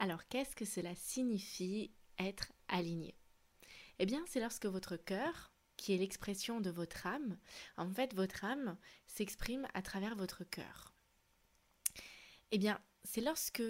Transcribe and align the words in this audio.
Alors 0.00 0.26
qu'est-ce 0.28 0.56
que 0.56 0.64
cela 0.64 0.94
signifie 0.94 1.92
être 2.18 2.54
aligné? 2.68 3.14
Eh 3.98 4.06
bien 4.06 4.24
c'est 4.26 4.40
lorsque 4.40 4.64
votre 4.64 4.96
cœur, 4.96 5.52
qui 5.76 5.92
est 5.92 5.98
l'expression 5.98 6.62
de 6.62 6.70
votre 6.70 7.06
âme, 7.06 7.36
en 7.76 7.92
fait 7.92 8.14
votre 8.14 8.46
âme 8.46 8.78
s'exprime 9.06 9.68
à 9.74 9.82
travers 9.82 10.16
votre 10.16 10.42
cœur. 10.42 10.94
Eh 12.50 12.56
bien 12.56 12.80
c'est 13.04 13.20
lorsque 13.20 13.62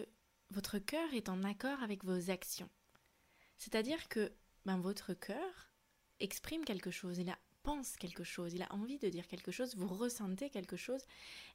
votre 0.51 0.79
cœur 0.79 1.13
est 1.15 1.29
en 1.29 1.43
accord 1.43 1.83
avec 1.83 2.05
vos 2.05 2.31
actions. 2.31 2.71
C'est-à-dire 3.59 4.09
que 4.09 4.33
ben, 4.67 4.79
votre 4.79 5.15
cœur 5.15 5.73
exprime 6.21 6.65
quelque 6.65 6.93
chose, 6.93 7.19
il 7.19 7.29
a 7.29 7.39
pense 7.65 7.97
quelque 7.97 8.23
chose, 8.23 8.55
il 8.55 8.63
a 8.63 8.73
envie 8.73 9.01
de 9.01 9.09
dire 9.09 9.27
quelque 9.27 9.51
chose, 9.51 9.75
vous 9.75 9.89
ressentez 9.89 10.49
quelque 10.49 10.77
chose, 10.77 11.03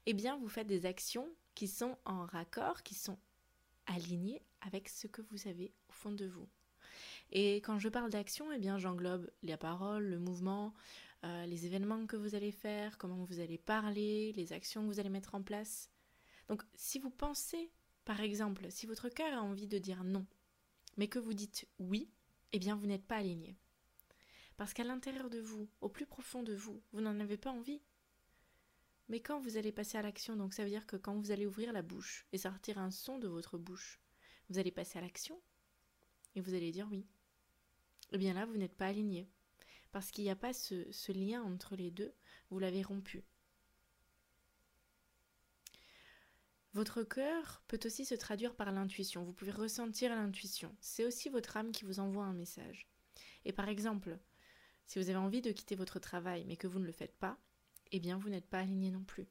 eh 0.06 0.14
bien 0.14 0.38
vous 0.38 0.50
faites 0.50 0.68
des 0.68 0.86
actions 0.86 1.30
qui 1.56 1.70
sont 1.70 1.98
en 2.04 2.26
raccord, 2.26 2.84
qui 2.84 2.94
sont 2.94 3.18
alignées 3.88 4.42
avec 4.62 4.90
ce 4.90 5.08
que 5.08 5.22
vous 5.22 5.48
avez 5.48 5.74
au 5.90 5.92
fond 5.92 6.12
de 6.12 6.26
vous. 6.26 6.48
Et 7.32 7.58
quand 7.58 7.80
je 7.80 7.90
parle 7.90 8.10
d'action, 8.10 8.52
eh 8.52 8.60
bien 8.60 8.78
j'englobe 8.78 9.30
la 9.44 9.58
parole, 9.58 10.06
le 10.06 10.20
mouvement, 10.20 10.74
euh, 11.24 11.46
les 11.46 11.66
événements 11.66 12.06
que 12.06 12.16
vous 12.16 12.36
allez 12.36 12.52
faire, 12.52 12.98
comment 12.98 13.24
vous 13.24 13.40
allez 13.40 13.58
parler, 13.58 14.34
les 14.34 14.54
actions 14.54 14.82
que 14.82 14.88
vous 14.88 15.00
allez 15.00 15.10
mettre 15.10 15.36
en 15.36 15.42
place. 15.42 15.90
Donc 16.48 16.64
si 16.76 17.00
vous 17.00 17.10
pensez, 17.10 17.72
par 18.04 18.22
exemple, 18.22 18.66
si 18.70 18.86
votre 18.86 19.10
cœur 19.10 19.34
a 19.34 19.42
envie 19.42 19.68
de 19.68 19.78
dire 19.78 20.04
non, 20.04 20.26
mais 20.98 21.08
que 21.08 21.20
vous 21.20 21.34
dites 21.34 21.68
oui, 21.80 22.10
eh 22.54 22.60
bien 22.60 22.76
vous 22.76 22.86
n'êtes 22.86 23.06
pas 23.06 23.18
aligné. 23.18 23.58
Parce 24.58 24.74
qu'à 24.74 24.84
l'intérieur 24.84 25.30
de 25.30 25.40
vous, 25.40 25.68
au 25.82 25.90
plus 25.90 26.06
profond 26.06 26.44
de 26.44 26.54
vous, 26.54 26.82
vous 26.94 27.02
n'en 27.02 27.20
avez 27.20 27.38
pas 27.38 27.52
envie. 27.52 27.82
Mais 29.08 29.20
quand 29.20 29.40
vous 29.40 29.58
allez 29.58 29.72
passer 29.72 29.98
à 29.98 30.02
l'action, 30.02 30.36
donc 30.36 30.54
ça 30.54 30.64
veut 30.64 30.70
dire 30.70 30.88
que 30.88 30.96
quand 30.96 31.16
vous 31.16 31.32
allez 31.32 31.46
ouvrir 31.46 31.72
la 31.74 31.84
bouche 31.84 32.26
et 32.32 32.38
sortir 32.40 32.80
un 32.80 32.92
son 32.92 33.20
de 33.20 33.28
votre 33.28 33.58
bouche, 33.58 34.00
vous 34.50 34.58
allez 34.58 34.72
passer 34.72 34.98
à 34.98 35.02
l'action 35.02 35.40
et 36.36 36.42
vous 36.42 36.54
allez 36.54 36.72
dire 36.72 36.88
oui. 36.90 37.06
Eh 38.12 38.18
bien 38.18 38.34
là, 38.34 38.46
vous 38.46 38.58
n'êtes 38.58 38.76
pas 38.76 38.88
aligné. 38.88 39.28
Parce 39.92 40.12
qu'il 40.12 40.24
n'y 40.24 40.30
a 40.30 40.36
pas 40.36 40.54
ce, 40.54 41.12
lien 41.12 41.42
entre 41.44 41.76
les 41.76 41.92
deux, 41.92 42.14
vous 42.50 42.60
l'avez 42.60 42.82
rompu. 42.82 43.24
Votre 46.74 47.04
cœur 47.04 47.64
peut 47.68 47.80
aussi 47.86 48.04
se 48.04 48.16
traduire 48.16 48.56
par 48.56 48.72
l'intuition. 48.72 49.24
Vous 49.24 49.32
pouvez 49.32 49.52
ressentir 49.52 50.14
l'intuition. 50.14 50.76
C'est 50.82 51.06
aussi 51.06 51.30
votre 51.30 51.56
âme 51.56 51.72
qui 51.72 51.86
vous 51.86 52.02
envoie 52.02 52.26
un 52.26 52.34
message. 52.34 52.88
Et 53.46 53.54
par 53.54 53.70
exemple, 53.70 54.20
si 54.86 55.00
vous 55.00 55.10
avez 55.10 55.18
envie 55.18 55.42
de 55.42 55.54
quitter 55.54 55.76
votre 55.76 56.00
travail 56.00 56.44
mais 56.46 56.58
que 56.58 56.68
vous 56.68 56.80
ne 56.80 56.86
le 56.86 56.92
faites 56.92 57.16
pas, 57.16 57.40
eh 57.92 58.00
bien 58.00 58.18
vous 58.18 58.30
n'êtes 58.30 58.48
pas 58.48 58.60
aligné 58.60 58.92
non 58.92 59.04
plus. 59.04 59.28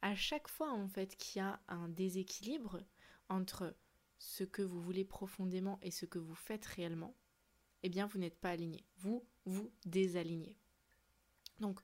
À 0.00 0.14
chaque 0.14 0.48
fois 0.48 0.72
en 0.72 0.88
fait 0.88 1.16
qu'il 1.16 1.40
y 1.40 1.44
a 1.44 1.60
un 1.68 1.88
déséquilibre 1.88 2.80
entre 3.28 3.74
ce 4.18 4.44
que 4.44 4.62
vous 4.62 4.80
voulez 4.80 5.04
profondément 5.04 5.78
et 5.82 5.90
ce 5.90 6.06
que 6.06 6.18
vous 6.18 6.34
faites 6.34 6.66
réellement, 6.66 7.16
eh 7.82 7.88
bien 7.88 8.06
vous 8.06 8.18
n'êtes 8.18 8.38
pas 8.38 8.50
aligné. 8.50 8.84
Vous 8.98 9.24
vous 9.44 9.72
désalignez. 9.84 10.56
Donc 11.60 11.80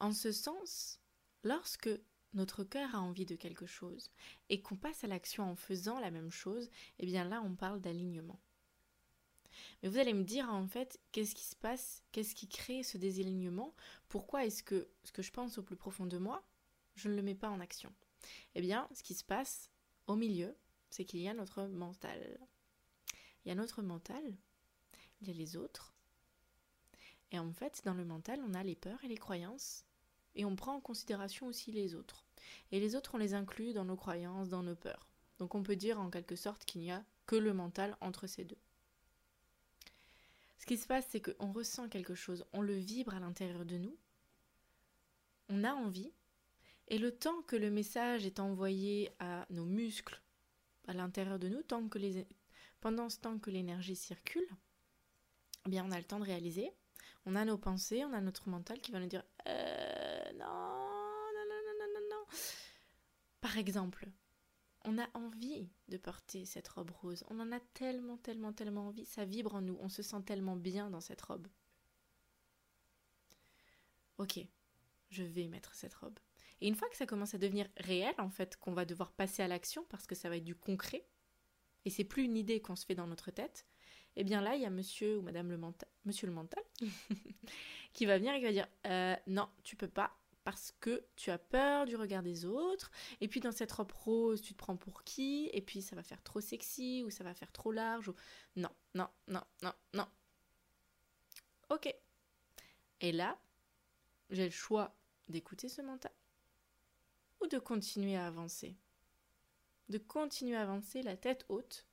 en 0.00 0.12
ce 0.12 0.32
sens, 0.32 1.00
lorsque 1.42 1.90
notre 2.34 2.64
cœur 2.64 2.94
a 2.94 3.00
envie 3.00 3.26
de 3.26 3.36
quelque 3.36 3.66
chose 3.66 4.10
et 4.48 4.60
qu'on 4.60 4.76
passe 4.76 5.02
à 5.04 5.08
l'action 5.08 5.44
en 5.44 5.56
faisant 5.56 5.98
la 5.98 6.10
même 6.10 6.30
chose, 6.30 6.70
eh 6.98 7.06
bien 7.06 7.24
là 7.24 7.42
on 7.42 7.54
parle 7.54 7.80
d'alignement. 7.80 8.40
Mais 9.82 9.88
vous 9.88 9.98
allez 9.98 10.14
me 10.14 10.24
dire 10.24 10.48
en 10.50 10.66
fait 10.66 11.00
qu'est-ce 11.12 11.34
qui 11.34 11.44
se 11.44 11.56
passe, 11.56 12.02
qu'est-ce 12.12 12.34
qui 12.34 12.48
crée 12.48 12.82
ce 12.82 12.98
désalignement, 12.98 13.74
pourquoi 14.08 14.44
est-ce 14.44 14.62
que 14.62 14.88
ce 15.04 15.12
que 15.12 15.22
je 15.22 15.32
pense 15.32 15.58
au 15.58 15.62
plus 15.62 15.76
profond 15.76 16.06
de 16.06 16.18
moi, 16.18 16.42
je 16.96 17.08
ne 17.08 17.14
le 17.14 17.22
mets 17.22 17.34
pas 17.34 17.50
en 17.50 17.60
action? 17.60 17.92
Eh 18.54 18.60
bien, 18.60 18.88
ce 18.94 19.02
qui 19.02 19.14
se 19.14 19.24
passe 19.24 19.70
au 20.06 20.16
milieu, 20.16 20.56
c'est 20.90 21.04
qu'il 21.04 21.20
y 21.20 21.28
a 21.28 21.34
notre 21.34 21.64
mental. 21.66 22.38
Il 23.44 23.48
y 23.48 23.52
a 23.52 23.54
notre 23.54 23.82
mental, 23.82 24.22
il 25.20 25.28
y 25.28 25.30
a 25.30 25.34
les 25.34 25.56
autres. 25.56 25.94
Et 27.30 27.38
en 27.38 27.52
fait, 27.52 27.82
dans 27.84 27.94
le 27.94 28.04
mental, 28.04 28.40
on 28.46 28.54
a 28.54 28.62
les 28.62 28.74
peurs 28.74 29.02
et 29.04 29.08
les 29.08 29.16
croyances, 29.16 29.84
et 30.34 30.44
on 30.44 30.56
prend 30.56 30.74
en 30.74 30.80
considération 30.80 31.46
aussi 31.46 31.72
les 31.72 31.94
autres. 31.94 32.24
Et 32.72 32.80
les 32.80 32.94
autres, 32.94 33.14
on 33.14 33.18
les 33.18 33.34
inclut 33.34 33.72
dans 33.72 33.84
nos 33.84 33.96
croyances, 33.96 34.48
dans 34.48 34.62
nos 34.62 34.76
peurs. 34.76 35.08
Donc 35.38 35.54
on 35.54 35.62
peut 35.62 35.76
dire 35.76 36.00
en 36.00 36.10
quelque 36.10 36.36
sorte 36.36 36.64
qu'il 36.64 36.80
n'y 36.80 36.90
a 36.90 37.04
que 37.26 37.36
le 37.36 37.52
mental 37.52 37.96
entre 38.00 38.26
ces 38.26 38.44
deux. 38.44 38.58
Ce 40.58 40.66
qui 40.66 40.76
se 40.76 40.86
passe, 40.86 41.06
c'est 41.08 41.20
qu'on 41.20 41.52
ressent 41.52 41.88
quelque 41.88 42.14
chose, 42.14 42.44
on 42.52 42.60
le 42.60 42.74
vibre 42.74 43.14
à 43.14 43.20
l'intérieur 43.20 43.64
de 43.64 43.78
nous, 43.78 43.96
on 45.48 45.64
a 45.64 45.72
envie, 45.72 46.12
et 46.88 46.98
le 46.98 47.16
temps 47.16 47.42
que 47.42 47.56
le 47.56 47.70
message 47.70 48.26
est 48.26 48.40
envoyé 48.40 49.10
à 49.18 49.46
nos 49.50 49.64
muscles 49.64 50.20
à 50.86 50.94
l'intérieur 50.94 51.38
de 51.38 51.48
nous, 51.48 51.62
tant 51.62 51.86
que 51.88 51.98
les... 51.98 52.26
pendant 52.80 53.08
ce 53.10 53.18
temps 53.18 53.38
que 53.38 53.50
l'énergie 53.50 53.96
circule, 53.96 54.48
eh 55.66 55.70
bien 55.70 55.84
on 55.86 55.90
a 55.90 55.98
le 55.98 56.04
temps 56.04 56.18
de 56.18 56.24
réaliser. 56.24 56.72
On 57.26 57.34
a 57.34 57.44
nos 57.44 57.58
pensées, 57.58 58.04
on 58.06 58.12
a 58.14 58.22
notre 58.22 58.48
mental 58.48 58.80
qui 58.80 58.90
va 58.90 59.00
nous 59.00 59.06
dire 59.06 59.22
euh, 59.46 60.32
non, 60.32 60.46
non, 60.46 61.44
non, 61.46 61.62
non, 61.78 61.86
non, 61.94 62.08
non. 62.10 62.26
Par 63.42 63.58
exemple, 63.58 64.08
on 64.88 64.98
a 64.98 65.06
envie 65.12 65.68
de 65.88 65.98
porter 65.98 66.46
cette 66.46 66.68
robe 66.68 66.90
rose. 66.90 67.22
On 67.28 67.38
en 67.40 67.52
a 67.52 67.60
tellement, 67.74 68.16
tellement, 68.16 68.54
tellement 68.54 68.88
envie. 68.88 69.04
Ça 69.04 69.26
vibre 69.26 69.54
en 69.54 69.60
nous. 69.60 69.76
On 69.80 69.90
se 69.90 70.02
sent 70.02 70.22
tellement 70.24 70.56
bien 70.56 70.88
dans 70.88 71.02
cette 71.02 71.20
robe. 71.20 71.46
Ok, 74.16 74.40
je 75.10 75.22
vais 75.22 75.46
mettre 75.46 75.74
cette 75.74 75.92
robe. 75.92 76.18
Et 76.62 76.68
une 76.68 76.74
fois 76.74 76.88
que 76.88 76.96
ça 76.96 77.06
commence 77.06 77.34
à 77.34 77.38
devenir 77.38 77.68
réel, 77.76 78.14
en 78.16 78.30
fait, 78.30 78.56
qu'on 78.56 78.72
va 78.72 78.86
devoir 78.86 79.12
passer 79.12 79.42
à 79.42 79.48
l'action 79.48 79.84
parce 79.90 80.06
que 80.06 80.14
ça 80.14 80.30
va 80.30 80.38
être 80.38 80.44
du 80.44 80.56
concret, 80.56 81.06
et 81.84 81.90
c'est 81.90 82.04
plus 82.04 82.24
une 82.24 82.36
idée 82.36 82.60
qu'on 82.60 82.74
se 82.74 82.86
fait 82.86 82.96
dans 82.96 83.06
notre 83.06 83.30
tête, 83.30 83.66
eh 84.16 84.24
bien 84.24 84.40
là, 84.40 84.56
il 84.56 84.62
y 84.62 84.66
a 84.66 84.70
monsieur 84.70 85.18
ou 85.18 85.22
madame 85.22 85.50
le 85.50 85.58
mental, 85.58 85.88
monsieur 86.04 86.26
le 86.26 86.32
mental, 86.32 86.64
qui 87.92 88.06
va 88.06 88.18
venir 88.18 88.34
et 88.34 88.38
qui 88.40 88.46
va 88.46 88.52
dire 88.52 88.68
euh, 88.86 89.14
non, 89.28 89.48
tu 89.62 89.76
peux 89.76 89.88
pas, 89.88 90.18
parce 90.48 90.72
que 90.80 91.04
tu 91.14 91.30
as 91.30 91.36
peur 91.36 91.84
du 91.84 91.94
regard 91.94 92.22
des 92.22 92.46
autres, 92.46 92.90
et 93.20 93.28
puis 93.28 93.38
dans 93.38 93.52
cette 93.52 93.70
robe 93.70 93.92
rose, 93.92 94.40
tu 94.40 94.54
te 94.54 94.58
prends 94.58 94.78
pour 94.78 95.04
qui, 95.04 95.50
et 95.52 95.60
puis 95.60 95.82
ça 95.82 95.94
va 95.94 96.02
faire 96.02 96.22
trop 96.22 96.40
sexy, 96.40 97.02
ou 97.04 97.10
ça 97.10 97.22
va 97.22 97.34
faire 97.34 97.52
trop 97.52 97.70
large, 97.70 98.08
ou 98.08 98.14
non, 98.56 98.70
non, 98.94 99.10
non, 99.26 99.42
non, 99.60 99.74
non. 99.92 100.08
Ok. 101.68 101.94
Et 103.02 103.12
là, 103.12 103.38
j'ai 104.30 104.46
le 104.46 104.50
choix 104.50 104.96
d'écouter 105.28 105.68
ce 105.68 105.82
mental, 105.82 106.14
ou 107.42 107.46
de 107.46 107.58
continuer 107.58 108.16
à 108.16 108.26
avancer. 108.26 108.74
De 109.90 109.98
continuer 109.98 110.56
à 110.56 110.62
avancer 110.62 111.02
la 111.02 111.18
tête 111.18 111.44
haute. 111.50 111.86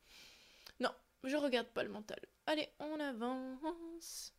Non, 0.79 0.95
je 1.25 1.35
regarde 1.35 1.67
pas 1.67 1.83
le 1.83 1.89
mental. 1.89 2.21
Allez, 2.45 2.69
on 2.79 3.01
avance. 3.01 4.33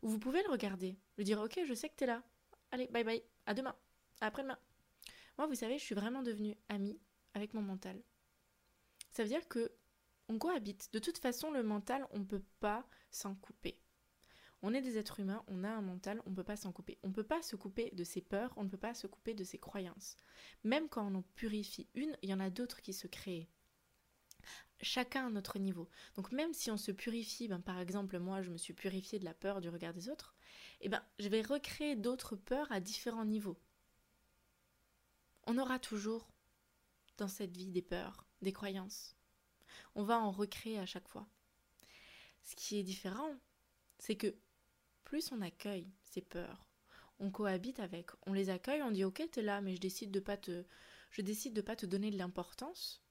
Ou 0.00 0.08
vous 0.08 0.18
pouvez 0.18 0.42
le 0.42 0.48
regarder, 0.48 0.96
lui 1.18 1.24
dire 1.24 1.38
ok, 1.38 1.60
je 1.66 1.74
sais 1.74 1.90
que 1.90 1.96
t'es 1.96 2.06
là, 2.06 2.22
Allez, 2.72 2.86
bye 2.88 3.04
bye, 3.04 3.22
à 3.46 3.54
demain, 3.54 3.74
après-demain. 4.20 4.58
Moi, 5.38 5.46
vous 5.46 5.54
savez, 5.54 5.78
je 5.78 5.84
suis 5.84 5.94
vraiment 5.94 6.22
devenue 6.22 6.56
amie 6.68 7.00
avec 7.34 7.54
mon 7.54 7.62
mental. 7.62 8.00
Ça 9.10 9.22
veut 9.22 9.28
dire 9.28 9.48
que 9.48 9.72
on 10.28 10.38
cohabite. 10.38 10.92
De 10.92 11.00
toute 11.00 11.18
façon, 11.18 11.50
le 11.50 11.64
mental, 11.64 12.06
on 12.12 12.20
ne 12.20 12.24
peut 12.24 12.44
pas 12.60 12.86
s'en 13.10 13.34
couper. 13.34 13.82
On 14.62 14.74
est 14.74 14.82
des 14.82 14.98
êtres 14.98 15.18
humains, 15.18 15.42
on 15.48 15.64
a 15.64 15.70
un 15.70 15.80
mental, 15.80 16.22
on 16.26 16.30
ne 16.30 16.36
peut 16.36 16.44
pas 16.44 16.56
s'en 16.56 16.70
couper. 16.70 16.98
On 17.02 17.08
ne 17.08 17.14
peut 17.14 17.24
pas 17.24 17.42
se 17.42 17.56
couper 17.56 17.90
de 17.92 18.04
ses 18.04 18.20
peurs, 18.20 18.52
on 18.56 18.64
ne 18.64 18.68
peut 18.68 18.76
pas 18.76 18.94
se 18.94 19.06
couper 19.06 19.34
de 19.34 19.42
ses 19.42 19.58
croyances. 19.58 20.16
Même 20.62 20.88
quand 20.88 21.10
on 21.10 21.16
en 21.16 21.22
purifie 21.34 21.88
une, 21.94 22.16
il 22.22 22.28
y 22.28 22.34
en 22.34 22.40
a 22.40 22.50
d'autres 22.50 22.82
qui 22.82 22.92
se 22.92 23.06
créent. 23.06 23.48
Chacun 24.82 25.26
à 25.26 25.30
notre 25.30 25.58
niveau. 25.58 25.88
Donc 26.16 26.32
même 26.32 26.54
si 26.54 26.70
on 26.70 26.76
se 26.76 26.90
purifie, 26.90 27.48
ben, 27.48 27.60
par 27.60 27.78
exemple 27.78 28.18
moi 28.18 28.42
je 28.42 28.50
me 28.50 28.56
suis 28.56 28.72
purifiée 28.72 29.18
de 29.18 29.24
la 29.24 29.34
peur 29.34 29.60
du 29.60 29.68
regard 29.68 29.92
des 29.92 30.08
autres, 30.08 30.34
eh 30.80 30.88
ben, 30.88 31.04
je 31.18 31.28
vais 31.28 31.42
recréer 31.42 31.96
d'autres 31.96 32.36
peurs 32.36 32.70
à 32.72 32.80
différents 32.80 33.26
niveaux. 33.26 33.60
On 35.44 35.58
aura 35.58 35.78
toujours 35.78 36.30
dans 37.18 37.28
cette 37.28 37.56
vie 37.56 37.70
des 37.70 37.82
peurs, 37.82 38.26
des 38.40 38.52
croyances. 38.52 39.16
On 39.94 40.02
va 40.02 40.18
en 40.18 40.30
recréer 40.30 40.78
à 40.78 40.86
chaque 40.86 41.08
fois. 41.08 41.28
Ce 42.42 42.56
qui 42.56 42.78
est 42.78 42.82
différent, 42.82 43.34
c'est 43.98 44.16
que 44.16 44.34
plus 45.04 45.30
on 45.32 45.42
accueille 45.42 45.92
ces 46.04 46.22
peurs, 46.22 46.66
on 47.18 47.30
cohabite 47.30 47.80
avec, 47.80 48.10
on 48.26 48.32
les 48.32 48.48
accueille, 48.48 48.82
on 48.82 48.90
dit 48.90 49.04
ok 49.04 49.28
t'es 49.30 49.42
là, 49.42 49.60
mais 49.60 49.74
je 49.74 49.80
décide 49.80 50.10
de 50.10 50.20
pas 50.20 50.38
te, 50.38 50.64
je 51.10 51.22
décide 51.22 51.52
de 51.52 51.60
pas 51.60 51.76
te 51.76 51.86
donner 51.86 52.10
de 52.10 52.16
l'importance. 52.16 53.02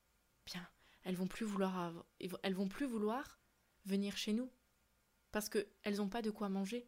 Bien, 0.46 0.68
elles 1.04 1.16
vont 1.16 1.28
plus 1.28 1.46
vouloir 1.46 2.06
elles 2.44 2.54
vont 2.54 2.68
plus 2.68 2.86
vouloir 2.86 3.40
venir 3.86 4.18
chez 4.18 4.34
nous 4.34 4.52
parce 5.32 5.50
qu'elles 5.50 5.98
n'ont 5.98 6.10
pas 6.10 6.22
de 6.22 6.32
quoi 6.32 6.50
manger. 6.50 6.88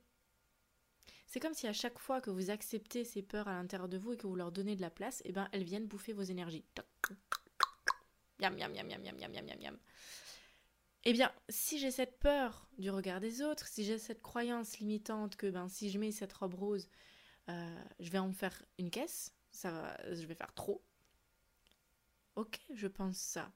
C'est 1.28 1.40
comme 1.40 1.54
si 1.54 1.68
à 1.68 1.74
chaque 1.74 2.00
fois 2.00 2.19
que 2.19 2.30
vous 2.30 2.50
acceptez 2.50 3.06
ces 3.06 3.22
peurs 3.22 3.48
à 3.48 3.54
l'intérieur 3.54 3.88
de 3.88 3.98
vous 3.98 4.13
et 4.13 4.18
que 4.18 4.28
vous 4.28 4.36
leur 4.36 4.52
donnez 4.52 4.75
de 4.75 4.81
la 4.81 4.90
place, 4.90 5.22
eh 5.24 5.31
ben 5.31 5.48
elles 5.54 5.63
viennent 5.63 5.88
bouffer 5.88 6.12
vos 6.12 6.24
énergies. 6.24 6.66
Yam, 8.40 8.58
yam, 8.58 8.74
yam, 8.74 8.90
yam, 8.90 9.04
yam, 9.06 9.18
yam, 9.19 9.34
yam, 9.34 9.62
yam, 9.62 9.78
Eh 11.06 11.14
bien, 11.14 11.31
si 11.48 11.80
j'ai 11.80 11.92
cette 11.92 12.19
peur 12.19 12.68
du 12.80 12.90
regard 12.90 13.22
des 13.22 13.42
autres, 13.44 13.68
si 13.68 13.86
j'ai 13.86 13.98
cette 13.98 14.22
croyance 14.22 14.80
limitante 14.80 15.36
que 15.36 15.48
ben, 15.48 15.69
si 15.69 15.90
je 15.90 16.00
mets 16.00 16.12
cette 16.12 16.34
robe 16.34 16.56
rose, 16.56 16.90
euh, 17.50 17.84
je 18.00 18.10
vais 18.10 18.18
en 18.18 18.34
faire 18.34 18.62
une 18.78 18.90
caisse, 18.90 19.34
ça 19.52 19.72
va, 19.72 20.14
je 20.14 20.25
vais 20.25 20.36
faire 20.36 20.54
trop. 20.54 20.84
Ok, 22.36 22.60
je 22.74 22.88
pense 22.88 23.18
ça. 23.18 23.52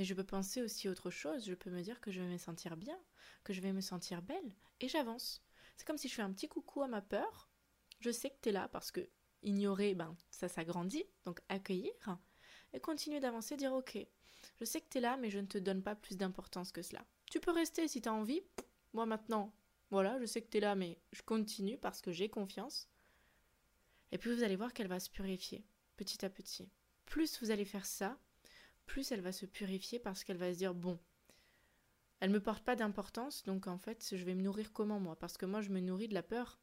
Mais 0.00 0.06
je 0.06 0.14
peux 0.14 0.24
penser 0.24 0.62
aussi 0.62 0.88
autre 0.88 1.10
chose. 1.10 1.44
Je 1.44 1.52
peux 1.52 1.68
me 1.68 1.82
dire 1.82 2.00
que 2.00 2.10
je 2.10 2.22
vais 2.22 2.26
me 2.26 2.38
sentir 2.38 2.78
bien, 2.78 2.98
que 3.44 3.52
je 3.52 3.60
vais 3.60 3.74
me 3.74 3.82
sentir 3.82 4.22
belle, 4.22 4.56
et 4.80 4.88
j'avance. 4.88 5.44
C'est 5.76 5.86
comme 5.86 5.98
si 5.98 6.08
je 6.08 6.14
fais 6.14 6.22
un 6.22 6.32
petit 6.32 6.48
coucou 6.48 6.80
à 6.80 6.88
ma 6.88 7.02
peur. 7.02 7.50
Je 7.98 8.10
sais 8.10 8.30
que 8.30 8.38
tu 8.40 8.48
es 8.48 8.52
là 8.52 8.66
parce 8.68 8.90
que 8.92 9.06
ignorer, 9.42 9.94
ben, 9.94 10.16
ça 10.30 10.48
s'agrandit. 10.48 11.04
Donc 11.26 11.40
accueillir 11.50 11.92
et 12.72 12.80
continuer 12.80 13.20
d'avancer, 13.20 13.58
dire 13.58 13.74
ok, 13.74 13.98
je 14.58 14.64
sais 14.64 14.80
que 14.80 14.88
tu 14.88 14.96
es 14.96 15.00
là, 15.02 15.18
mais 15.18 15.28
je 15.28 15.38
ne 15.38 15.44
te 15.44 15.58
donne 15.58 15.82
pas 15.82 15.94
plus 15.94 16.16
d'importance 16.16 16.72
que 16.72 16.80
cela. 16.80 17.04
Tu 17.30 17.38
peux 17.38 17.52
rester 17.52 17.86
si 17.86 18.00
tu 18.00 18.08
as 18.08 18.14
envie. 18.14 18.40
Moi 18.94 19.04
maintenant, 19.04 19.54
voilà, 19.90 20.18
je 20.18 20.24
sais 20.24 20.40
que 20.40 20.48
tu 20.48 20.56
es 20.56 20.60
là, 20.60 20.76
mais 20.76 20.98
je 21.12 21.20
continue 21.20 21.76
parce 21.76 22.00
que 22.00 22.10
j'ai 22.10 22.30
confiance. 22.30 22.88
Et 24.12 24.16
puis 24.16 24.34
vous 24.34 24.44
allez 24.44 24.56
voir 24.56 24.72
qu'elle 24.72 24.88
va 24.88 24.98
se 24.98 25.10
purifier 25.10 25.62
petit 25.98 26.24
à 26.24 26.30
petit. 26.30 26.70
Plus 27.04 27.38
vous 27.42 27.50
allez 27.50 27.66
faire 27.66 27.84
ça, 27.84 28.18
plus 28.90 29.12
elle 29.12 29.20
va 29.20 29.30
se 29.30 29.46
purifier 29.46 30.00
parce 30.00 30.24
qu'elle 30.24 30.36
va 30.36 30.52
se 30.52 30.58
dire 30.58 30.74
bon, 30.74 30.98
elle 32.18 32.30
me 32.30 32.40
porte 32.40 32.64
pas 32.64 32.74
d'importance, 32.74 33.44
donc 33.44 33.68
en 33.68 33.78
fait, 33.78 34.16
je 34.16 34.24
vais 34.24 34.34
me 34.34 34.42
nourrir 34.42 34.72
comment 34.72 34.98
moi? 34.98 35.16
Parce 35.16 35.36
que 35.38 35.46
moi, 35.46 35.60
je 35.60 35.70
me 35.70 35.78
nourris 35.78 36.08
de 36.08 36.14
la 36.14 36.24
peur 36.24 36.60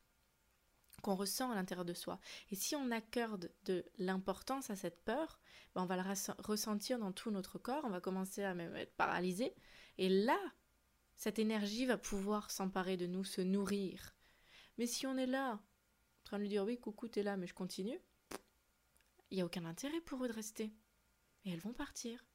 qu'on 1.02 1.16
ressent 1.16 1.50
à 1.52 1.56
l'intérieur 1.56 1.86
de 1.86 1.94
soi. 1.94 2.20
Et 2.52 2.56
si 2.56 2.76
on 2.76 2.92
accorde 2.92 3.50
de 3.64 3.86
l'importance 3.98 4.70
à 4.70 4.76
cette 4.76 5.06
peur, 5.06 5.40
ben 5.74 5.84
on 5.84 5.86
va 5.86 5.96
la 5.96 6.04
ressentir 6.40 7.00
dans 7.00 7.14
tout 7.14 7.32
notre 7.32 7.60
corps, 7.60 7.86
on 7.86 7.90
va 7.90 8.02
commencer 8.02 8.44
à 8.44 8.54
même 8.54 8.76
être 8.76 8.96
paralysé. 8.98 9.56
Et 9.98 10.10
là, 10.10 10.40
cette 11.16 11.40
énergie 11.40 11.86
va 11.86 11.98
pouvoir 11.98 12.52
s'emparer 12.52 12.98
de 12.98 13.08
nous, 13.08 13.24
se 13.24 13.40
nourrir. 13.40 14.16
Mais 14.78 14.86
si 14.86 15.08
on 15.08 15.18
est 15.18 15.28
là, 15.28 15.54
en 15.54 16.24
train 16.26 16.38
de 16.38 16.42
lui 16.42 16.50
dire 16.50 16.66
oui, 16.66 16.78
coucou, 16.78 17.08
t'es 17.08 17.24
là, 17.24 17.38
mais 17.38 17.48
je 17.48 17.54
continue, 17.54 18.02
il 19.32 19.36
n'y 19.36 19.42
a 19.42 19.46
aucun 19.46 19.64
intérêt 19.64 20.02
pour 20.02 20.26
eux 20.26 20.28
de 20.28 20.34
rester. 20.34 20.74
Et 21.48 21.52
elles 21.52 21.60
vont 21.60 21.72
partir. 21.72 22.26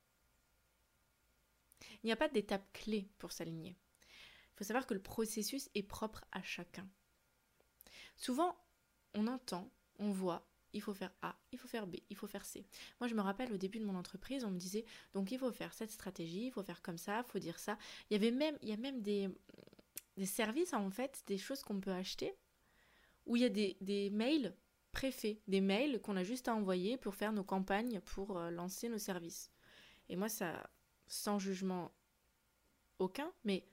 Il 2.02 2.06
n'y 2.06 2.12
a 2.12 2.16
pas 2.16 2.30
d'étape 2.30 2.66
clé 2.72 3.10
pour 3.18 3.30
s'aligner. 3.30 3.76
Il 4.00 4.56
faut 4.56 4.64
savoir 4.64 4.86
que 4.86 4.94
le 4.94 5.02
processus 5.02 5.68
est 5.74 5.82
propre 5.82 6.24
à 6.32 6.42
chacun. 6.42 6.88
Souvent, 8.16 8.56
on 9.12 9.26
entend, 9.26 9.70
on 9.98 10.12
voit, 10.12 10.48
il 10.72 10.80
faut 10.80 10.94
faire 10.94 11.12
A, 11.20 11.36
il 11.52 11.58
faut 11.58 11.68
faire 11.68 11.86
B, 11.86 11.96
il 12.08 12.16
faut 12.16 12.26
faire 12.26 12.46
C. 12.46 12.64
Moi, 13.00 13.08
je 13.08 13.14
me 13.14 13.20
rappelle 13.20 13.52
au 13.52 13.58
début 13.58 13.80
de 13.80 13.84
mon 13.84 13.96
entreprise, 13.96 14.44
on 14.44 14.50
me 14.50 14.58
disait 14.58 14.86
donc 15.12 15.30
il 15.30 15.38
faut 15.38 15.52
faire 15.52 15.74
cette 15.74 15.90
stratégie, 15.90 16.46
il 16.46 16.50
faut 16.50 16.62
faire 16.62 16.80
comme 16.80 16.96
ça, 16.96 17.22
il 17.26 17.30
faut 17.30 17.38
dire 17.38 17.58
ça. 17.58 17.76
Il 18.08 18.14
y 18.14 18.16
avait 18.16 18.30
même, 18.30 18.56
a 18.66 18.76
même 18.78 19.02
des, 19.02 19.28
services 20.24 20.72
en 20.72 20.90
fait, 20.90 21.22
des 21.26 21.36
choses 21.36 21.62
qu'on 21.62 21.80
peut 21.80 21.92
acheter 21.92 22.34
où 23.26 23.36
il 23.36 23.42
y 23.42 23.44
a 23.44 23.50
des 23.50 24.10
mails 24.10 24.56
préfaits, 24.92 25.38
des 25.48 25.60
mails 25.60 26.00
qu'on 26.00 26.16
a 26.16 26.24
juste 26.24 26.48
à 26.48 26.54
envoyer 26.54 26.96
pour 26.96 27.14
faire 27.14 27.32
nos 27.32 27.44
campagnes, 27.44 28.00
pour 28.00 28.38
euh, 28.38 28.50
lancer 28.50 28.88
nos 28.88 28.98
services. 28.98 29.50
Et 30.08 30.16
moi, 30.16 30.28
ça, 30.28 30.70
sans 31.08 31.38
jugement 31.38 31.92
aucun, 32.98 33.32
mais 33.44 33.66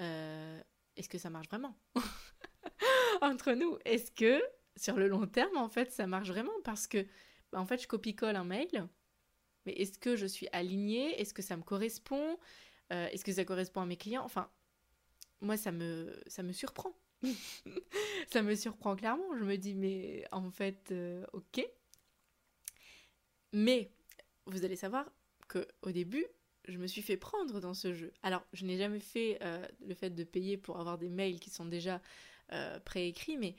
euh, 0.00 0.60
est-ce 0.96 1.08
que 1.08 1.18
ça 1.18 1.30
marche 1.30 1.48
vraiment 1.48 1.76
Entre 3.22 3.52
nous, 3.52 3.78
est-ce 3.84 4.10
que 4.10 4.42
sur 4.76 4.96
le 4.96 5.08
long 5.08 5.26
terme, 5.26 5.56
en 5.56 5.68
fait, 5.68 5.92
ça 5.92 6.06
marche 6.06 6.28
vraiment? 6.28 6.52
Parce 6.64 6.86
que, 6.86 7.06
bah, 7.52 7.60
en 7.60 7.66
fait, 7.66 7.80
je 7.82 7.86
copie-colle 7.88 8.36
un 8.36 8.44
mail, 8.44 8.88
mais 9.66 9.72
est-ce 9.74 9.98
que 9.98 10.16
je 10.16 10.26
suis 10.26 10.48
alignée? 10.52 11.20
Est-ce 11.20 11.34
que 11.34 11.42
ça 11.42 11.56
me 11.56 11.62
correspond? 11.62 12.38
Euh, 12.92 13.08
Est-ce 13.08 13.24
que 13.24 13.32
ça 13.32 13.44
correspond 13.44 13.82
à 13.82 13.86
mes 13.86 13.96
clients? 13.96 14.24
Enfin, 14.24 14.50
moi, 15.40 15.56
ça 15.56 15.72
me, 15.72 16.20
ça 16.26 16.42
me 16.42 16.52
surprend. 16.52 16.94
Ça 18.28 18.42
me 18.42 18.54
surprend 18.54 18.96
clairement. 18.96 19.36
Je 19.38 19.44
me 19.44 19.56
dis, 19.56 19.74
mais 19.74 20.24
en 20.32 20.50
fait, 20.50 20.90
euh, 20.92 21.24
ok. 21.32 21.66
Mais 23.52 23.90
vous 24.46 24.64
allez 24.64 24.76
savoir, 24.76 25.10
que 25.48 25.66
au 25.82 25.90
début, 25.90 26.26
je 26.66 26.78
me 26.78 26.86
suis 26.86 27.02
fait 27.02 27.16
prendre 27.16 27.60
dans 27.60 27.74
ce 27.74 27.92
jeu. 27.92 28.12
Alors, 28.22 28.44
je 28.52 28.64
n'ai 28.64 28.78
jamais 28.78 29.00
fait 29.00 29.38
euh, 29.42 29.66
le 29.86 29.94
fait 29.94 30.10
de 30.10 30.24
payer 30.24 30.56
pour 30.56 30.80
avoir 30.80 30.98
des 30.98 31.10
mails 31.10 31.40
qui 31.40 31.50
sont 31.50 31.66
déjà 31.66 32.00
euh, 32.52 32.80
préécrits, 32.80 33.36
mais 33.36 33.54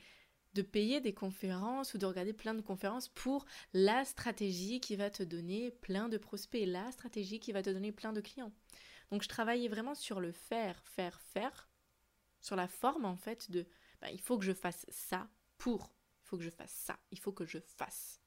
de 0.54 0.62
payer 0.62 1.00
des 1.00 1.12
conférences 1.12 1.94
ou 1.94 1.98
de 1.98 2.06
regarder 2.06 2.32
plein 2.32 2.54
de 2.54 2.62
conférences 2.62 3.08
pour 3.08 3.44
la 3.74 4.04
stratégie 4.04 4.80
qui 4.80 4.96
va 4.96 5.10
te 5.10 5.22
donner 5.22 5.70
plein 5.70 6.08
de 6.08 6.18
prospects, 6.18 6.66
la 6.66 6.90
stratégie 6.92 7.40
qui 7.40 7.52
va 7.52 7.62
te 7.62 7.70
donner 7.70 7.92
plein 7.92 8.12
de 8.12 8.20
clients. 8.20 8.52
Donc, 9.10 9.22
je 9.22 9.28
travaillais 9.28 9.68
vraiment 9.68 9.94
sur 9.94 10.20
le 10.20 10.32
faire, 10.32 10.82
faire, 10.84 11.20
faire, 11.20 11.68
sur 12.46 12.54
la 12.54 12.68
forme 12.68 13.04
en 13.06 13.16
fait 13.16 13.50
de 13.50 13.66
ben, 14.00 14.08
il 14.12 14.20
faut 14.20 14.38
que 14.38 14.44
je 14.44 14.52
fasse 14.52 14.86
ça 14.88 15.28
pour, 15.58 15.92
il 16.22 16.28
faut 16.28 16.36
que 16.36 16.44
je 16.44 16.50
fasse 16.50 16.70
ça, 16.70 16.96
il 17.10 17.18
faut 17.18 17.32
que 17.32 17.44
je 17.44 17.58
fasse. 17.58 18.20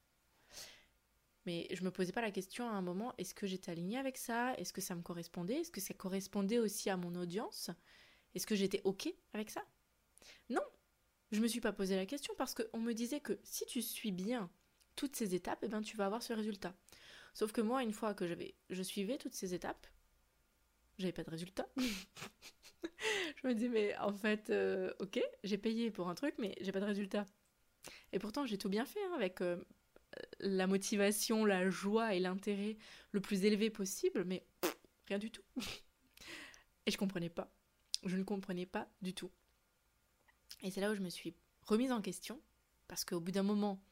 Mais 1.46 1.66
je 1.70 1.82
me 1.82 1.90
posais 1.90 2.12
pas 2.12 2.20
la 2.20 2.30
question 2.30 2.68
à 2.68 2.72
un 2.72 2.82
moment, 2.82 3.14
est-ce 3.16 3.34
que 3.34 3.46
j'étais 3.46 3.72
alignée 3.72 3.96
avec 3.96 4.18
ça? 4.18 4.52
Est-ce 4.58 4.74
que 4.74 4.82
ça 4.82 4.94
me 4.94 5.00
correspondait? 5.00 5.60
Est-ce 5.60 5.70
que 5.70 5.80
ça 5.80 5.94
correspondait 5.94 6.58
aussi 6.58 6.90
à 6.90 6.98
mon 6.98 7.14
audience? 7.14 7.70
Est-ce 8.34 8.46
que 8.46 8.54
j'étais 8.54 8.82
OK 8.84 9.08
avec 9.32 9.48
ça? 9.48 9.64
Non, 10.50 10.62
je 11.32 11.40
me 11.40 11.48
suis 11.48 11.62
pas 11.62 11.72
posé 11.72 11.96
la 11.96 12.04
question 12.04 12.34
parce 12.36 12.54
qu'on 12.54 12.78
me 12.78 12.92
disait 12.92 13.20
que 13.20 13.40
si 13.42 13.64
tu 13.64 13.80
suis 13.80 14.12
bien 14.12 14.50
toutes 14.96 15.16
ces 15.16 15.34
étapes, 15.34 15.60
eh 15.62 15.68
ben, 15.68 15.80
tu 15.80 15.96
vas 15.96 16.04
avoir 16.04 16.22
ce 16.22 16.34
résultat. 16.34 16.74
Sauf 17.32 17.52
que 17.52 17.62
moi, 17.62 17.82
une 17.82 17.94
fois 17.94 18.12
que 18.12 18.26
je 18.68 18.82
suivais 18.82 19.16
toutes 19.16 19.34
ces 19.34 19.54
étapes, 19.54 19.86
j'avais 20.98 21.14
pas 21.14 21.24
de 21.24 21.30
résultat. 21.30 21.66
je 23.42 23.48
me 23.48 23.54
dis, 23.54 23.68
mais 23.68 23.96
en 23.98 24.12
fait, 24.12 24.50
euh, 24.50 24.92
ok, 25.00 25.20
j'ai 25.44 25.58
payé 25.58 25.90
pour 25.90 26.08
un 26.08 26.14
truc, 26.14 26.34
mais 26.38 26.54
j'ai 26.60 26.72
pas 26.72 26.80
de 26.80 26.84
résultat. 26.84 27.26
Et 28.12 28.18
pourtant, 28.18 28.46
j'ai 28.46 28.58
tout 28.58 28.68
bien 28.68 28.84
fait 28.84 29.02
hein, 29.04 29.12
avec 29.14 29.40
euh, 29.40 29.56
la 30.40 30.66
motivation, 30.66 31.44
la 31.44 31.70
joie 31.70 32.14
et 32.14 32.20
l'intérêt 32.20 32.76
le 33.12 33.20
plus 33.20 33.44
élevé 33.44 33.70
possible, 33.70 34.24
mais 34.24 34.44
rien 35.06 35.18
du 35.18 35.30
tout. 35.30 35.42
et 36.86 36.90
je 36.90 36.96
comprenais 36.98 37.30
pas. 37.30 37.52
Je 38.04 38.16
ne 38.16 38.22
comprenais 38.22 38.66
pas 38.66 38.88
du 39.02 39.14
tout. 39.14 39.30
Et 40.62 40.70
c'est 40.70 40.80
là 40.80 40.90
où 40.90 40.94
je 40.94 41.00
me 41.00 41.10
suis 41.10 41.34
remise 41.62 41.92
en 41.92 42.00
question, 42.00 42.40
parce 42.88 43.04
qu'au 43.04 43.20
bout 43.20 43.30
d'un 43.30 43.42
moment, 43.42 43.82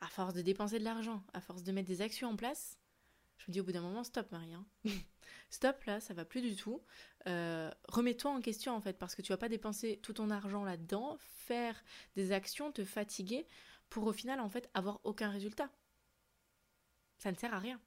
à 0.00 0.08
force 0.08 0.34
de 0.34 0.42
dépenser 0.42 0.78
de 0.78 0.84
l'argent, 0.84 1.24
à 1.32 1.40
force 1.40 1.64
de 1.64 1.72
mettre 1.72 1.88
des 1.88 2.02
actions 2.02 2.28
en 2.28 2.36
place, 2.36 2.78
je 3.38 3.44
me 3.48 3.52
dis 3.52 3.60
au 3.60 3.64
bout 3.64 3.72
d'un 3.72 3.80
moment, 3.80 4.04
stop 4.04 4.30
Marie. 4.32 4.54
Hein. 4.54 4.66
stop 5.50 5.82
là, 5.84 6.00
ça 6.00 6.14
va 6.14 6.24
plus 6.24 6.42
du 6.42 6.56
tout. 6.56 6.82
Euh, 7.26 7.70
remets-toi 7.88 8.30
en 8.30 8.40
question 8.40 8.74
en 8.74 8.80
fait, 8.80 8.98
parce 8.98 9.14
que 9.14 9.22
tu 9.22 9.32
vas 9.32 9.38
pas 9.38 9.48
dépenser 9.48 9.98
tout 10.02 10.14
ton 10.14 10.30
argent 10.30 10.64
là-dedans, 10.64 11.16
faire 11.20 11.82
des 12.16 12.32
actions, 12.32 12.72
te 12.72 12.84
fatiguer 12.84 13.46
pour 13.88 14.06
au 14.06 14.12
final 14.12 14.40
en 14.40 14.48
fait 14.48 14.68
avoir 14.74 15.00
aucun 15.04 15.30
résultat. 15.30 15.70
Ça 17.18 17.32
ne 17.32 17.36
sert 17.36 17.54
à 17.54 17.58
rien. 17.58 17.80